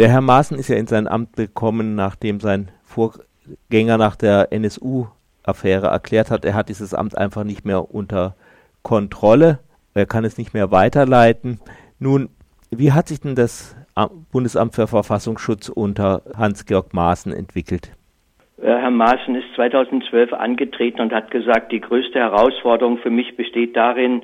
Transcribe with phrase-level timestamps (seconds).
[0.00, 5.88] Der Herr Maaßen ist ja in sein Amt gekommen, nachdem sein Vorgänger nach der NSU-Affäre
[5.88, 8.34] erklärt hat, er hat dieses Amt einfach nicht mehr unter
[8.82, 9.58] Kontrolle,
[9.92, 11.60] er kann es nicht mehr weiterleiten.
[11.98, 12.30] Nun,
[12.70, 13.76] wie hat sich denn das
[14.32, 17.92] Bundesamt für Verfassungsschutz unter Hans-Georg Maaßen entwickelt?
[18.62, 24.22] Herr Maaßen ist 2012 angetreten und hat gesagt, die größte Herausforderung für mich besteht darin,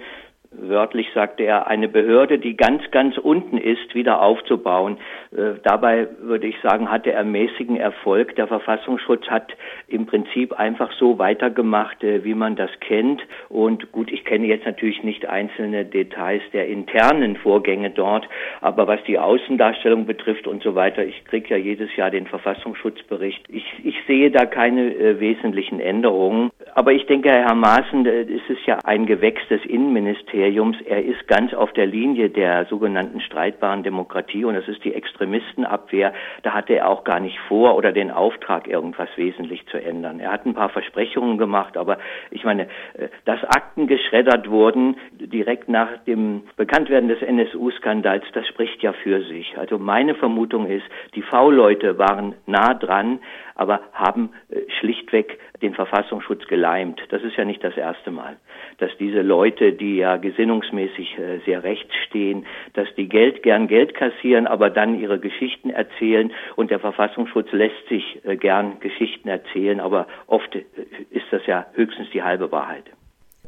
[0.61, 4.99] wörtlich sagte er, eine Behörde, die ganz, ganz unten ist, wieder aufzubauen.
[5.33, 8.35] Äh, dabei würde ich sagen, hatte er mäßigen Erfolg.
[8.37, 9.53] Der Verfassungsschutz hat
[9.89, 13.23] im Prinzip einfach so weitergemacht, äh, wie man das kennt.
[13.49, 18.29] Und gut, ich kenne jetzt natürlich nicht einzelne Details der internen Vorgänge dort,
[18.61, 23.45] aber was die Außendarstellung betrifft und so weiter, ich kriege ja jedes Jahr den Verfassungsschutzbericht.
[23.49, 26.51] Ich, ich sehe da keine äh, wesentlichen Änderungen.
[26.75, 30.46] Aber ich denke, Herr Maaßen, äh, es ist ja ein Gewächs des Innenministeriums.
[30.47, 36.13] Er ist ganz auf der Linie der sogenannten streitbaren Demokratie und das ist die Extremistenabwehr.
[36.43, 40.21] Da hatte er auch gar nicht vor oder den Auftrag, irgendwas wesentlich zu ändern.
[40.21, 41.99] Er hat ein paar Versprechungen gemacht, aber
[42.31, 48.83] ich meine, äh, dass Akten geschreddert wurden direkt nach dem Bekanntwerden des NSU-Skandals, das spricht
[48.83, 49.57] ja für sich.
[49.59, 53.21] Also meine Vermutung ist, die V-Leute waren nah dran,
[53.57, 57.01] aber haben äh, schlichtweg den Verfassungsschutz geleimt.
[57.09, 58.37] Das ist ja nicht das erste Mal,
[58.79, 63.95] dass diese Leute, die ja gesinnungsmäßig äh, sehr rechts stehen, dass die Geld gern Geld
[63.95, 69.81] kassieren, aber dann ihre Geschichten erzählen und der Verfassungsschutz lässt sich äh, gern Geschichten erzählen,
[69.81, 72.85] aber oft ist das ja höchstens die halbe Wahrheit.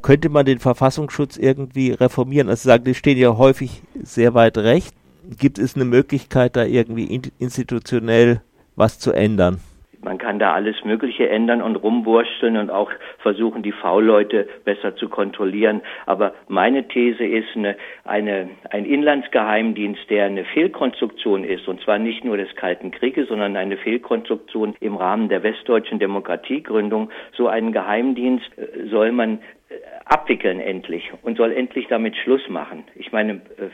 [0.01, 2.49] Könnte man den Verfassungsschutz irgendwie reformieren?
[2.49, 4.93] Also sagen, die stehen ja häufig sehr weit rechts.
[5.37, 8.41] Gibt es eine Möglichkeit, da irgendwie institutionell
[8.75, 9.59] was zu ändern?
[10.01, 15.09] Man kann da alles Mögliche ändern und rumwursteln und auch versuchen, die V-Leute besser zu
[15.09, 15.81] kontrollieren.
[16.05, 22.23] Aber meine These ist, eine, eine, ein Inlandsgeheimdienst, der eine Fehlkonstruktion ist, und zwar nicht
[22.23, 28.57] nur des Kalten Krieges, sondern eine Fehlkonstruktion im Rahmen der westdeutschen Demokratiegründung, so einen Geheimdienst
[28.57, 29.39] äh, soll man
[29.69, 32.85] äh, abwickeln endlich und soll endlich damit Schluss machen.
[32.95, 33.69] Ich meine, äh,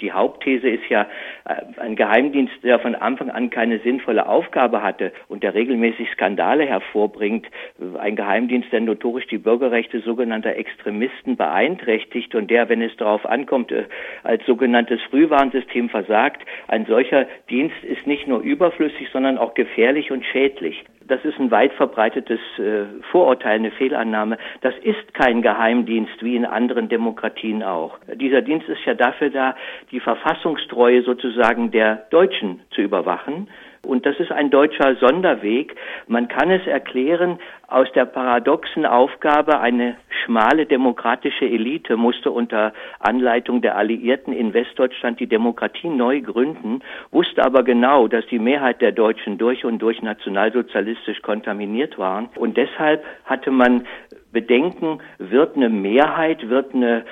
[0.00, 1.06] die Hauptthese ist ja,
[1.44, 6.64] äh, ein Geheimdienst, der von Anfang an keine sinnvolle Aufgabe hatte und der regelmäßig Skandale
[6.66, 7.46] hervorbringt,
[7.98, 13.72] ein Geheimdienst, der notorisch die Bürgerrechte sogenannter Extremisten beeinträchtigt und der, wenn es darauf ankommt,
[13.72, 13.84] äh,
[14.22, 20.24] als sogenanntes Frühwarnsystem versagt, ein solcher Dienst ist nicht nur überflüssig, sondern auch gefährlich und
[20.24, 24.38] schädlich das ist ein weit verbreitetes äh, Vorurteil, eine Fehlannahme.
[24.60, 27.98] Das ist kein Geheimdienst wie in anderen Demokratien auch.
[28.14, 29.56] Dieser Dienst ist ja dafür da,
[29.90, 33.48] die Verfassungstreue sozusagen der Deutschen zu überwachen
[33.82, 35.74] und das ist ein deutscher Sonderweg.
[36.06, 43.60] Man kann es erklären aus der paradoxen Aufgabe, eine schmale demokratische Elite musste unter Anleitung
[43.60, 48.92] der Alliierten in Westdeutschland die Demokratie neu gründen, wusste aber genau, dass die Mehrheit der
[48.92, 52.28] Deutschen durch und durch nationalsozialistisch kontaminiert waren.
[52.36, 53.86] Und deshalb hatte man
[54.32, 57.04] Bedenken, wird eine Mehrheit, wird eine,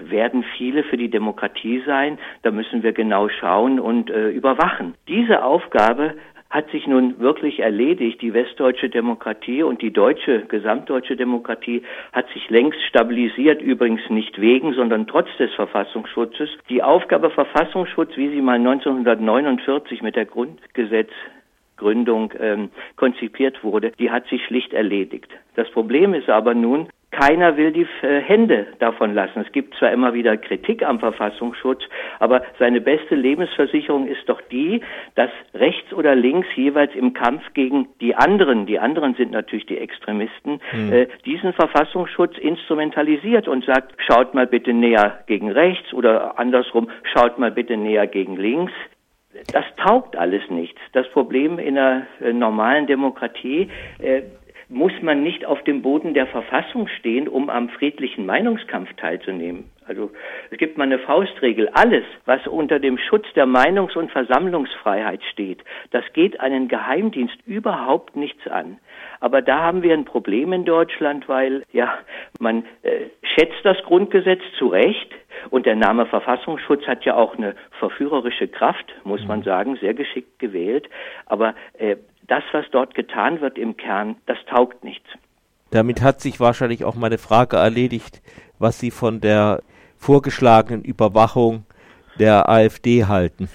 [0.00, 2.18] werden viele für die Demokratie sein?
[2.42, 4.94] Da müssen wir genau schauen und äh, überwachen.
[5.08, 6.14] Diese Aufgabe
[6.54, 8.22] hat sich nun wirklich erledigt.
[8.22, 11.82] Die westdeutsche Demokratie und die deutsche, gesamtdeutsche Demokratie
[12.12, 16.48] hat sich längst stabilisiert, übrigens nicht wegen, sondern trotz des Verfassungsschutzes.
[16.68, 21.10] Die Aufgabe Verfassungsschutz, wie sie mal 1949 mit der Grundgesetz
[21.76, 25.28] Gründung ähm, konzipiert wurde, die hat sich schlicht erledigt.
[25.56, 26.88] Das Problem ist aber nun,
[27.18, 29.44] keiner will die äh, Hände davon lassen.
[29.46, 31.82] Es gibt zwar immer wieder Kritik am Verfassungsschutz,
[32.18, 34.80] aber seine beste Lebensversicherung ist doch die,
[35.14, 39.78] dass rechts oder links jeweils im Kampf gegen die anderen, die anderen sind natürlich die
[39.78, 40.92] Extremisten, hm.
[40.92, 47.38] äh, diesen Verfassungsschutz instrumentalisiert und sagt, schaut mal bitte näher gegen rechts oder andersrum, schaut
[47.38, 48.72] mal bitte näher gegen links
[49.52, 50.80] das taugt alles nichts.
[50.92, 54.22] Das Problem in einer äh, normalen Demokratie äh,
[54.68, 59.70] muss man nicht auf dem Boden der Verfassung stehen, um am friedlichen Meinungskampf teilzunehmen.
[59.86, 60.10] Also
[60.50, 61.68] es gibt mal eine Faustregel.
[61.74, 68.16] Alles, was unter dem Schutz der Meinungs- und Versammlungsfreiheit steht, das geht einen Geheimdienst überhaupt
[68.16, 68.78] nichts an.
[69.20, 71.98] Aber da haben wir ein Problem in Deutschland, weil ja
[72.40, 75.10] man äh, schätzt das Grundgesetz zu Recht
[75.50, 79.44] und der Name Verfassungsschutz hat ja auch eine verführerische Kraft, muss man mhm.
[79.44, 80.88] sagen, sehr geschickt gewählt.
[81.26, 85.06] Aber äh, das, was dort getan wird im Kern, das taugt nichts.
[85.70, 88.22] Damit hat sich wahrscheinlich auch meine Frage erledigt,
[88.58, 89.62] was Sie von der
[89.96, 91.64] vorgeschlagenen Überwachung
[92.18, 93.48] der AfD halten.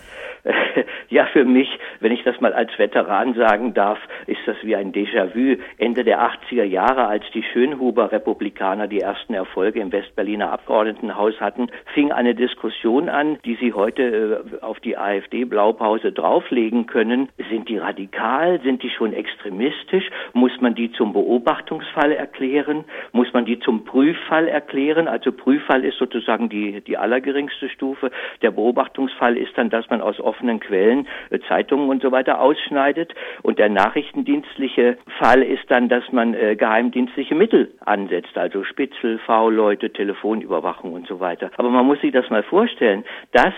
[1.10, 1.70] ja, für mich,
[2.00, 5.58] wenn ich das mal als Veteran sagen darf, ist das wie ein Déjà-vu.
[5.78, 12.12] Ende der 80er Jahre, als die Schönhuber-Republikaner die ersten Erfolge im Westberliner Abgeordnetenhaus hatten, fing
[12.12, 17.30] eine Diskussion an, die Sie heute äh, auf die AfD-Blaupause drauflegen können.
[17.50, 18.60] Sind die radikal?
[18.62, 20.10] Sind die schon extremistisch?
[20.34, 22.86] Muss man die zum Beobachtungsfall erklären?
[23.12, 25.08] Muss man die zum Prüffall erklären?
[25.08, 28.12] Also Prüffall ist sozusagen die, die allergeringste Stufe.
[28.42, 33.14] Der Beobachtungsfall ist dann, dass man aus offenen Quellen äh, Zeitungen und so weiter ausschneidet.
[33.42, 39.92] Und der nachrichtendienstliche Fall ist dann, dass man äh, geheimdienstliche Mittel ansetzt, also Spitzel, V-Leute,
[39.92, 41.52] Telefonüberwachung und so weiter.
[41.58, 43.54] Aber man muss sich das mal vorstellen, dass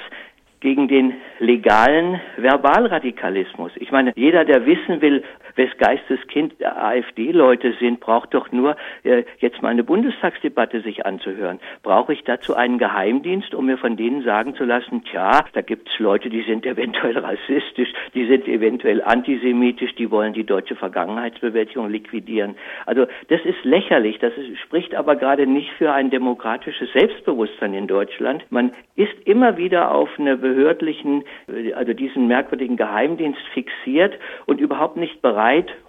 [0.61, 3.71] gegen den legalen Verbalradikalismus.
[3.77, 5.23] Ich meine, jeder, der wissen will,
[5.55, 11.59] wes Geistes Kind AfD-Leute sind, braucht doch nur äh, jetzt mal eine Bundestagsdebatte sich anzuhören.
[11.83, 15.97] Brauche ich dazu einen Geheimdienst, um mir von denen sagen zu lassen, tja, da gibt's
[15.99, 22.55] Leute, die sind eventuell rassistisch, die sind eventuell antisemitisch, die wollen die deutsche Vergangenheitsbewältigung liquidieren.
[22.85, 27.87] Also das ist lächerlich, das ist, spricht aber gerade nicht für ein demokratisches Selbstbewusstsein in
[27.87, 28.45] Deutschland.
[28.49, 34.97] Man ist immer wieder auf eine behördlichen, äh, also diesen merkwürdigen Geheimdienst fixiert und überhaupt
[34.97, 35.40] nicht bereit,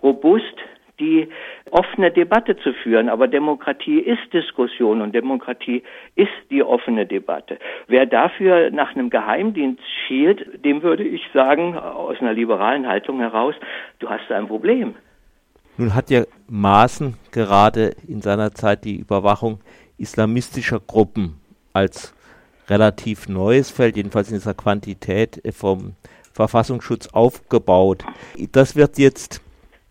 [0.03, 0.57] robust
[1.01, 1.29] die
[1.71, 3.09] offene Debatte zu führen.
[3.09, 5.83] Aber Demokratie ist Diskussion und Demokratie
[6.15, 7.59] ist die offene Debatte.
[7.89, 13.55] Wer dafür nach einem Geheimdienst schielt, dem würde ich sagen, aus einer liberalen Haltung heraus,
[13.99, 14.95] du hast ein Problem.
[15.79, 19.61] Nun hat ja Maaßen gerade in seiner Zeit die Überwachung
[19.99, 21.41] islamistischer Gruppen
[21.73, 22.15] als
[22.69, 25.95] relativ neues Feld, jedenfalls in dieser Quantität vom
[26.33, 28.05] Verfassungsschutz aufgebaut.
[28.53, 29.41] Das wird jetzt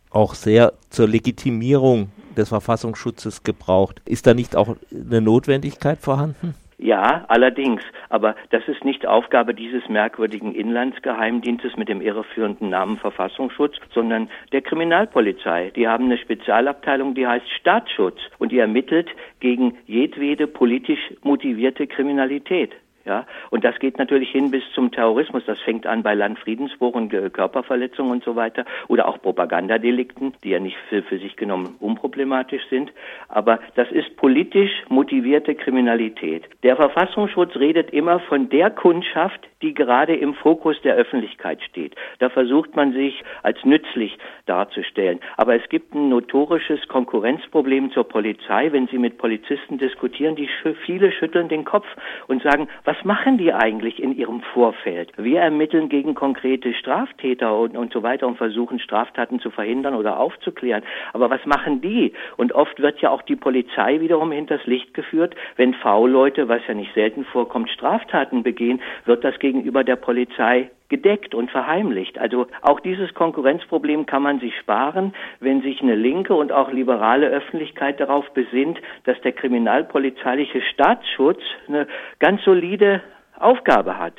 [0.09, 4.01] auch sehr zur Legitimierung des Verfassungsschutzes gebraucht.
[4.05, 6.55] Ist da nicht auch eine Notwendigkeit vorhanden?
[6.81, 7.83] Ja, allerdings.
[8.09, 14.63] Aber das ist nicht Aufgabe dieses merkwürdigen Inlandsgeheimdienstes mit dem irreführenden Namen Verfassungsschutz, sondern der
[14.63, 15.71] Kriminalpolizei.
[15.75, 19.09] Die haben eine Spezialabteilung, die heißt Staatsschutz und die ermittelt
[19.39, 22.71] gegen jedwede politisch motivierte Kriminalität.
[23.05, 25.43] Ja, und das geht natürlich hin bis zum Terrorismus.
[25.47, 26.91] Das fängt an bei Landfriedensbruch
[27.33, 32.63] Körperverletzungen und so weiter oder auch Propagandadelikten, die ja nicht für, für sich genommen unproblematisch
[32.69, 32.91] sind.
[33.27, 36.43] Aber das ist politisch motivierte Kriminalität.
[36.63, 41.95] Der Verfassungsschutz redet immer von der Kundschaft, die gerade im Fokus der Öffentlichkeit steht.
[42.19, 45.19] Da versucht man sich als nützlich darzustellen.
[45.37, 48.71] Aber es gibt ein notorisches Konkurrenzproblem zur Polizei.
[48.71, 50.49] Wenn Sie mit Polizisten diskutieren, die
[50.85, 51.85] viele schütteln den Kopf
[52.27, 55.13] und sagen, was machen die eigentlich in ihrem Vorfeld?
[55.15, 60.19] Wir ermitteln gegen konkrete Straftäter und, und so weiter und versuchen Straftaten zu verhindern oder
[60.19, 60.83] aufzuklären.
[61.13, 62.11] Aber was machen die?
[62.35, 65.35] Und oft wird ja auch die Polizei wiederum hinters Licht geführt.
[65.55, 71.33] Wenn V-Leute, was ja nicht selten vorkommt, Straftaten begehen, wird das gegenüber der Polizei gedeckt
[71.33, 72.19] und verheimlicht.
[72.19, 77.27] Also auch dieses Konkurrenzproblem kann man sich sparen, wenn sich eine linke und auch liberale
[77.27, 81.87] Öffentlichkeit darauf besinnt, dass der kriminalpolizeiliche Staatsschutz eine
[82.19, 83.01] ganz solide
[83.39, 84.13] Aufgabe hat.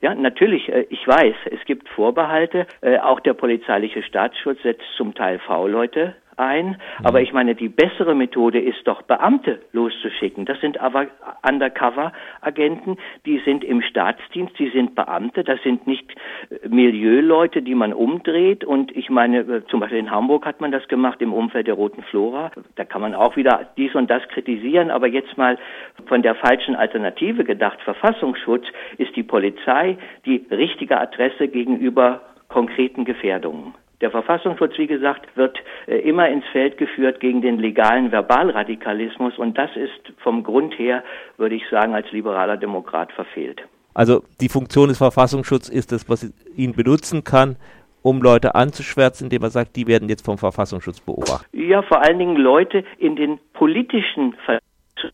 [0.00, 2.66] Ja, natürlich, äh, ich weiß, es gibt Vorbehalte.
[2.80, 6.68] Äh, auch der polizeiliche Staatsschutz setzt zum Teil V-Leute ein.
[6.68, 6.76] Mhm.
[7.04, 10.44] Aber ich meine, die bessere Methode ist doch, Beamte loszuschicken.
[10.44, 11.06] Das sind aber
[11.48, 12.96] Undercover-Agenten,
[13.26, 16.10] die sind im Staatsdienst, die sind Beamte, das sind nicht
[16.50, 18.64] äh, Milieuleute, die man umdreht.
[18.64, 21.74] Und ich meine, äh, zum Beispiel in Hamburg hat man das gemacht im Umfeld der
[21.74, 22.50] Roten Flora.
[22.76, 25.58] Da kann man auch wieder dies und das kritisieren, aber jetzt mal
[26.06, 28.66] von der falschen Alternative gedacht, Verfassungsschutz
[28.98, 33.74] ist die Polizei die richtige Adresse gegenüber konkreten Gefährdungen.
[34.02, 39.56] Der Verfassungsschutz, wie gesagt, wird äh, immer ins Feld geführt gegen den legalen Verbalradikalismus und
[39.56, 41.04] das ist vom Grund her,
[41.38, 43.62] würde ich sagen, als liberaler Demokrat verfehlt.
[43.94, 47.56] Also die Funktion des Verfassungsschutzes ist das, was ihn benutzen kann,
[48.02, 51.48] um Leute anzuschwärzen, indem er sagt, die werden jetzt vom Verfassungsschutz beobachtet.
[51.52, 54.58] Ja, vor allen Dingen Leute in den politischen Ver
[55.02, 55.08] zu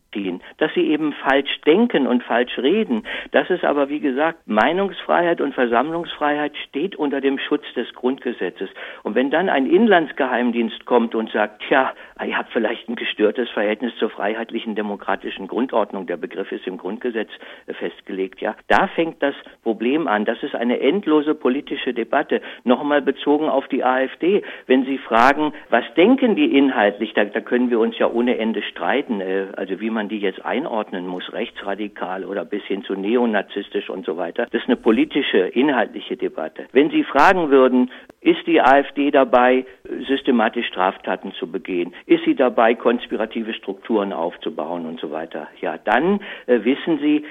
[0.58, 3.04] dass sie eben falsch denken und falsch reden.
[3.30, 8.68] Das ist aber, wie gesagt, Meinungsfreiheit und Versammlungsfreiheit steht unter dem Schutz des Grundgesetzes.
[9.02, 11.92] Und wenn dann ein Inlandsgeheimdienst kommt und sagt, tja,
[12.24, 17.30] ihr habt vielleicht ein gestörtes Verhältnis zur freiheitlichen demokratischen Grundordnung, der Begriff ist im Grundgesetz
[17.66, 20.24] äh, festgelegt, ja, da fängt das Problem an.
[20.24, 22.40] Das ist eine endlose politische Debatte.
[22.64, 24.42] Nochmal bezogen auf die AfD.
[24.66, 28.62] Wenn Sie fragen, was denken die inhaltlich, da, da können wir uns ja ohne Ende
[28.62, 29.20] streiten.
[29.20, 34.04] Äh, also wie man die jetzt einordnen muss, rechtsradikal oder bis hin zu neonazistisch und
[34.04, 36.66] so weiter, das ist eine politische, inhaltliche Debatte.
[36.72, 39.64] Wenn Sie fragen würden, ist die AfD dabei,
[40.06, 41.94] systematisch Straftaten zu begehen?
[42.08, 45.46] Ist sie dabei, konspirative Strukturen aufzubauen und so weiter?
[45.60, 47.26] Ja, dann äh, wissen Sie,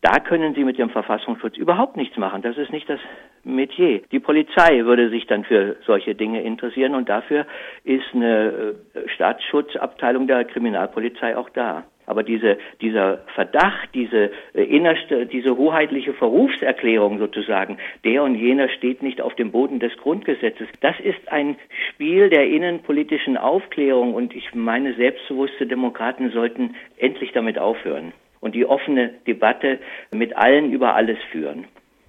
[0.00, 2.40] da können Sie mit dem Verfassungsschutz überhaupt nichts machen.
[2.40, 3.00] Das ist nicht das
[3.42, 4.02] Metier.
[4.12, 7.46] Die Polizei würde sich dann für solche Dinge interessieren und dafür
[7.82, 11.82] ist eine äh, Staatsschutzabteilung der Kriminalpolizei auch da.
[12.06, 19.02] Aber diese, dieser Verdacht, diese äh, innerste, diese hoheitliche Verrufserklärung sozusagen, der und jener steht
[19.02, 21.56] nicht auf dem Boden des Grundgesetzes, das ist ein
[21.88, 28.66] Spiel der innenpolitischen Aufklärung und ich meine, selbstbewusste Demokraten sollten endlich damit aufhören und die
[28.66, 29.78] offene Debatte
[30.12, 31.66] mit allen über alles führen.